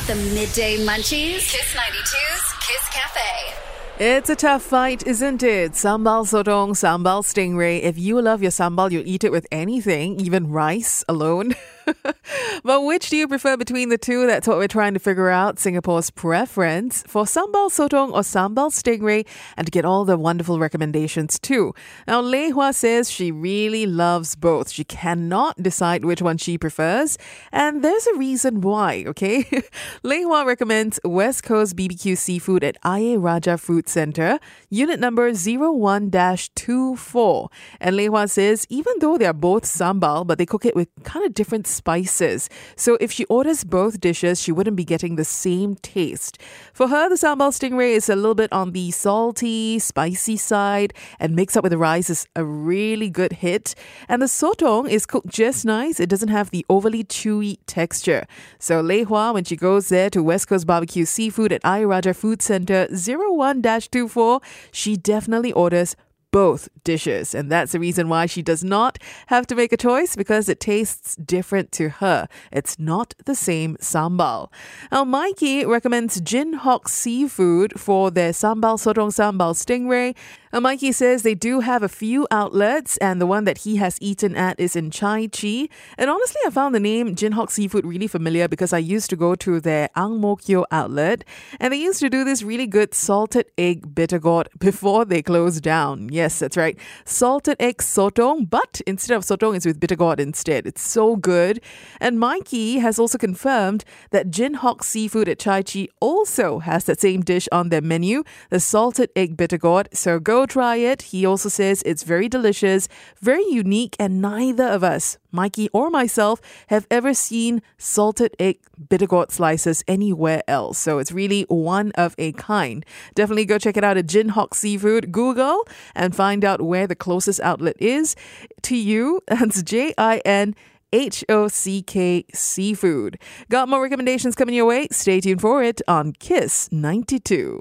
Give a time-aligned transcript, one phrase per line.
[0.00, 1.50] got the midday munchies.
[1.50, 3.54] Kiss 92's Kiss Cafe.
[3.98, 5.72] It's a tough fight, isn't it?
[5.72, 7.82] Sambal sotong, sambal stingray.
[7.82, 11.54] If you love your sambal, you'll eat it with anything, even rice alone.
[12.64, 14.26] but which do you prefer between the two?
[14.26, 15.58] That's what we're trying to figure out.
[15.58, 19.26] Singapore's preference for sambal sotong or sambal stingray,
[19.56, 21.72] and to get all the wonderful recommendations too.
[22.06, 24.70] Now, Lei Hua says she really loves both.
[24.70, 27.18] She cannot decide which one she prefers,
[27.52, 29.04] and there's a reason why.
[29.06, 29.48] Okay,
[30.02, 37.48] Lei Hua recommends West Coast BBQ seafood at Ayer Rajah Food Center, unit number 01-24.
[37.80, 40.88] And Lei Hua says even though they are both sambal, but they cook it with
[41.02, 42.48] kind of different spices.
[42.76, 46.34] So if she orders both dishes, she wouldn't be getting the same taste.
[46.74, 51.34] For her, the sambal stingray is a little bit on the salty, spicy side, and
[51.34, 53.74] mixed up with the rice is a really good hit.
[54.10, 55.98] And the sotong is cooked just nice.
[56.00, 58.26] It doesn't have the overly chewy texture.
[58.58, 62.14] So Lei Hua, when she goes there to West Coast Barbecue Seafood at Ayer Rajah
[62.14, 65.96] Food Center 01-24, she definitely orders
[66.30, 67.34] both dishes.
[67.34, 70.60] And that's the reason why she does not have to make a choice because it
[70.60, 72.28] tastes different to her.
[72.52, 74.48] It's not the same sambal.
[74.92, 80.14] Now, Mikey recommends Jin Hock Seafood for their sambal sotong sambal stingray.
[80.52, 84.34] Mikey says they do have a few outlets, and the one that he has eaten
[84.34, 85.70] at is in Chai Chee.
[85.96, 89.16] And honestly, I found the name Jin Hock Seafood really familiar because I used to
[89.16, 91.24] go to their Ang Mo Kio outlet,
[91.60, 95.62] and they used to do this really good salted egg bitter gourd before they closed
[95.62, 96.08] down.
[96.10, 96.76] Yes, that's right.
[97.04, 100.66] Salted egg sotong, but instead of sotong, it's with bitter gourd instead.
[100.66, 101.60] It's so good.
[102.00, 107.00] And Mikey has also confirmed that Jin Hock Seafood at Chai Chee also has that
[107.00, 109.88] same dish on their menu, the salted egg bitter gourd.
[109.92, 111.02] So go try it.
[111.02, 112.88] He also says it's very delicious,
[113.20, 119.06] very unique, and neither of us, Mikey or myself, have ever seen salted egg bitter
[119.06, 120.78] gourd slices anywhere else.
[120.78, 122.84] So it's really one of a kind.
[123.14, 125.12] Definitely go check it out at Hock Seafood.
[125.12, 128.16] Google and find out where the closest outlet is
[128.62, 129.20] to you.
[129.28, 130.54] That's J I N.
[130.92, 133.18] H O C K Seafood.
[133.48, 134.88] Got more recommendations coming your way?
[134.90, 137.60] Stay tuned for it on Kiss 92.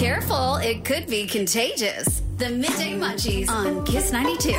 [0.00, 2.22] Careful, it could be contagious.
[2.38, 4.54] The midday munchies on Kiss 92.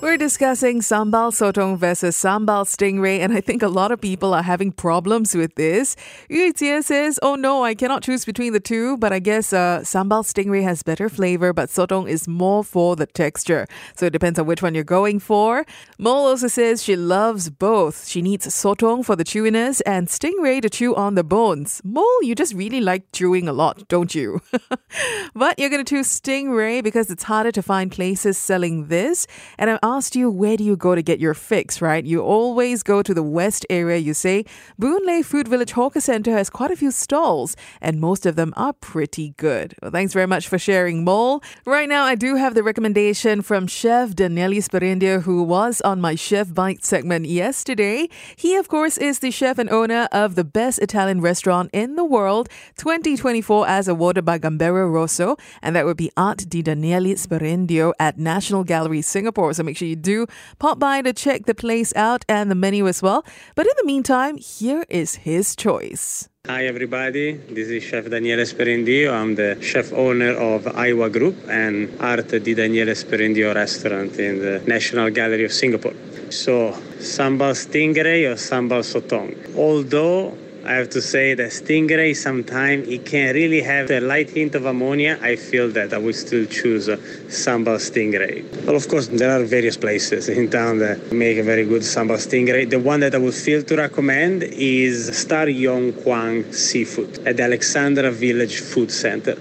[0.00, 4.42] We're discussing sambal sotong versus sambal stingray, and I think a lot of people are
[4.42, 5.94] having problems with this.
[6.30, 10.24] Yu says, "Oh no, I cannot choose between the two, but I guess uh, sambal
[10.24, 13.66] stingray has better flavor, but sotong is more for the texture.
[13.94, 15.66] So it depends on which one you're going for."
[15.98, 18.08] Mole also says she loves both.
[18.08, 21.82] She needs sotong for the chewiness and stingray to chew on the bones.
[21.84, 24.40] Mole, you just really like chewing a lot, don't you?
[25.34, 29.26] but you're going to choose stingray because it's harder to find places selling this,
[29.58, 32.04] and I'm asked you, where do you go to get your fix, right?
[32.04, 34.44] You always go to the West area, you say.
[34.78, 38.52] Boon Lay Food Village Hawker Center has quite a few stalls, and most of them
[38.56, 39.74] are pretty good.
[39.82, 41.42] Well, thanks very much for sharing, Mole.
[41.66, 46.14] Right now, I do have the recommendation from Chef Daniele Sperindio, who was on my
[46.14, 48.08] Chef Bite segment yesterday.
[48.36, 52.04] He, of course, is the chef and owner of the best Italian restaurant in the
[52.04, 57.92] world, 2024 as awarded by Gambero Rosso, and that would be Art di Daniele Sperindio
[57.98, 59.52] at National Gallery, Singapore.
[59.54, 60.26] So make do
[60.58, 63.24] pop by to check the place out and the menu as well.
[63.54, 66.28] But in the meantime, here is his choice.
[66.46, 69.12] Hi everybody, this is Chef Daniele Sperindio.
[69.12, 74.62] I'm the chef owner of Aiwa Group and Art di Daniele Sperindio restaurant in the
[74.66, 75.94] National Gallery of Singapore.
[76.30, 79.54] So, sambal stingray or sambal sotong.
[79.54, 84.54] Although I have to say that stingray sometimes it can really have a light hint
[84.54, 85.18] of ammonia.
[85.22, 86.98] I feel that I would still choose a
[87.28, 88.66] sambal stingray.
[88.66, 92.18] But of course, there are various places in town that make a very good sambal
[92.18, 92.68] stingray.
[92.68, 97.44] The one that I would feel to recommend is Star Yong Kwang Seafood at the
[97.44, 99.36] Alexandra Village Food Center.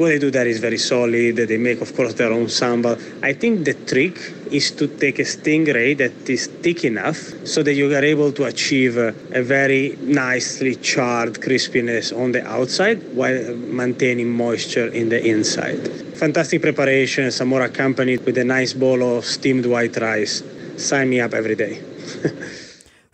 [0.00, 1.36] What they do there is very solid.
[1.36, 2.96] They make, of course, their own sambal.
[3.22, 4.16] I think the trick
[4.50, 8.44] is to take a stingray that is thick enough so that you are able to
[8.44, 15.22] achieve a, a very nicely charred crispiness on the outside while maintaining moisture in the
[15.22, 15.86] inside.
[16.16, 20.42] Fantastic preparation, some more accompanied with a nice bowl of steamed white rice.
[20.78, 21.78] Sign me up every day.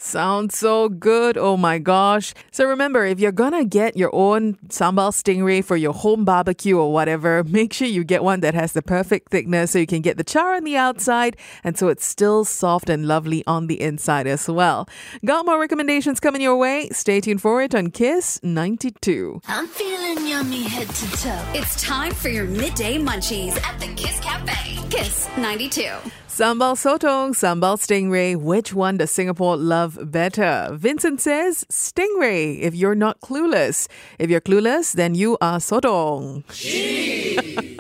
[0.07, 1.37] Sounds so good.
[1.37, 2.33] Oh my gosh.
[2.53, 6.93] So remember, if you're gonna get your own sambal stingray for your home barbecue or
[6.93, 10.17] whatever, make sure you get one that has the perfect thickness so you can get
[10.17, 14.29] the char on the outside and so it's still soft and lovely on the inside
[14.29, 14.89] as well.
[15.25, 16.89] Got more recommendations coming your way?
[16.91, 19.41] Stay tuned for it on Kiss 92.
[19.49, 21.45] I'm feeling yummy head to toe.
[21.53, 24.79] It's time for your midday munchies at the Kiss Cafe.
[24.89, 25.89] Kiss 92.
[26.37, 28.37] Sambal sotong, sambal stingray.
[28.37, 30.69] Which one does Singapore love better?
[30.75, 33.89] Vincent says stingray if you're not clueless.
[34.19, 36.45] If you're clueless, then you are sotong.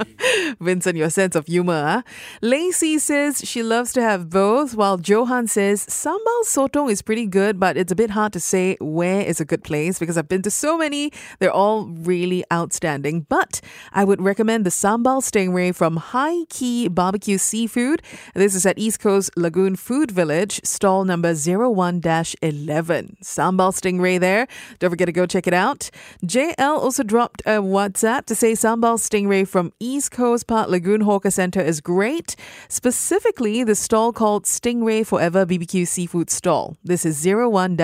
[0.60, 1.82] Vincent, your sense of humor.
[1.86, 2.02] Huh?
[2.42, 7.58] Lacey says she loves to have both, while Johan says sambal sotong is pretty good,
[7.60, 10.42] but it's a bit hard to say where is a good place because I've been
[10.42, 11.12] to so many.
[11.38, 13.26] They're all really outstanding.
[13.28, 13.60] But
[13.92, 18.02] I would recommend the sambal stingray from High Key Barbecue Seafood.
[18.34, 23.16] This is at East Coast Lagoon Food Village, stall number 01 11.
[23.22, 24.46] Sambal stingray there.
[24.78, 25.90] Don't forget to go check it out.
[26.24, 31.30] JL also dropped a WhatsApp to say sambal stingray from East Coast Park Lagoon Hawker
[31.30, 32.36] Center is great.
[32.70, 36.78] Specifically, the stall called Stingray Forever BBQ Seafood Stall.
[36.82, 37.76] This is 01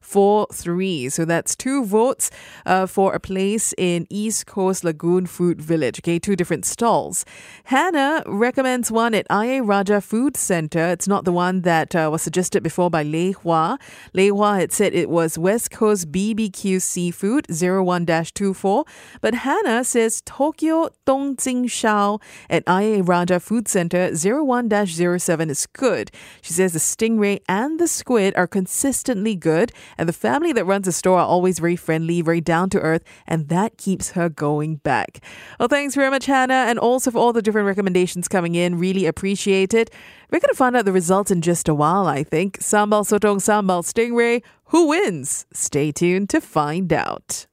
[0.00, 1.08] 43.
[1.10, 2.32] So that's two votes
[2.66, 6.00] uh, for a place in East Coast Lagoon Food Village.
[6.00, 7.24] Okay, two different stalls.
[7.64, 10.80] Hannah recommends one at Ayer Rajah Food Center.
[10.88, 13.78] It's not the one that uh, was suggested before by Lei Hua.
[14.14, 18.84] Lei Hua had said it was West Coast BBQ Seafood 01 24.
[19.20, 22.20] But Hannah says Tokyo Dongjing Shao
[22.50, 26.10] at Ayer Rajah Food Center 01 07 is good.
[26.42, 30.86] She says the stingray and the squid are consistently good, and the family that runs
[30.86, 34.76] the store are always very friendly, very down to earth, and that keeps her going
[34.76, 35.22] back.
[35.58, 38.78] Well, thanks very much, Hannah, and also for all the different recommendations coming in.
[38.78, 39.90] Really appreciate it.
[40.30, 42.58] We're going to find out the results in just a while, I think.
[42.58, 44.42] Sambal Sotong, Sambal Stingray.
[44.66, 45.46] Who wins?
[45.52, 47.46] Stay tuned to find out.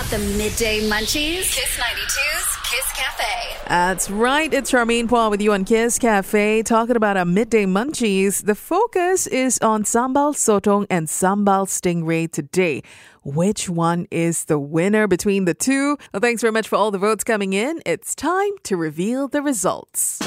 [0.00, 1.54] Got the midday munchies?
[1.54, 3.68] Kiss 92's Kiss Cafe.
[3.68, 4.52] That's right.
[4.54, 8.46] It's Charmaine Phua with you on Kiss Cafe talking about our midday munchies.
[8.46, 12.82] The focus is on sambal sotong and sambal stingray today.
[13.24, 15.98] Which one is the winner between the two?
[16.14, 17.82] Well, thanks very much for all the votes coming in.
[17.84, 20.18] It's time to reveal the results.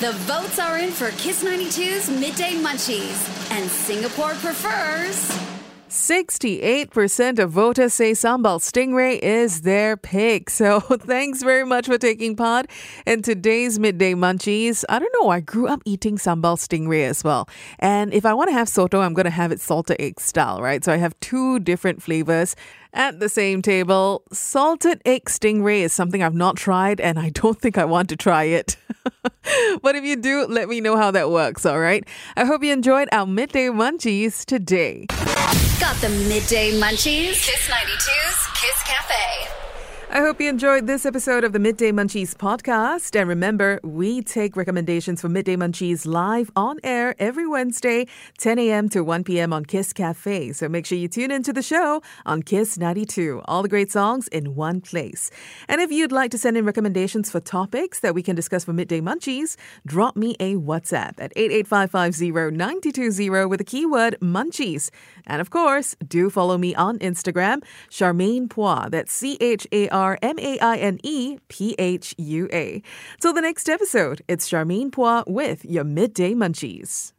[0.00, 5.51] The votes are in for Kiss 92's Midday Munchies, and Singapore prefers.
[5.92, 10.48] 68% of voters say Sambal Stingray is their pick.
[10.48, 12.64] So thanks very much for taking part
[13.04, 14.84] in today's Midday Munchies.
[14.88, 17.46] I don't know, I grew up eating Sambal Stingray as well.
[17.78, 20.62] And if I want to have soto, I'm going to have it salted egg style,
[20.62, 20.82] right?
[20.82, 22.56] So I have two different flavors
[22.94, 24.22] at the same table.
[24.32, 28.16] Salted egg stingray is something I've not tried and I don't think I want to
[28.16, 28.78] try it.
[29.82, 32.02] but if you do, let me know how that works, all right?
[32.34, 35.06] I hope you enjoyed our midday munchies today.
[35.80, 37.44] Got the midday munchies?
[37.44, 39.71] Kiss 92's Kiss Cafe.
[40.14, 43.18] I hope you enjoyed this episode of the Midday Munchies podcast.
[43.18, 48.06] And remember, we take recommendations for Midday Munchies live on air every Wednesday,
[48.36, 48.90] 10 a.m.
[48.90, 49.54] to 1 p.m.
[49.54, 50.52] on Kiss Cafe.
[50.52, 53.40] So make sure you tune into the show on Kiss 92.
[53.46, 55.30] All the great songs in one place.
[55.66, 58.74] And if you'd like to send in recommendations for topics that we can discuss for
[58.74, 59.56] Midday Munchies,
[59.86, 64.90] drop me a WhatsApp at 88550 with the keyword munchies.
[65.26, 68.90] And of course, do follow me on Instagram, Charmaine Phua.
[68.90, 70.01] That's C H A R.
[70.02, 72.82] R M A I N E P H U A.
[73.20, 77.12] Till the next episode, it's Charmaine Phua with your Midday Munchies.